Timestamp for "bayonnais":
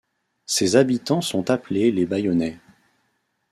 2.07-2.57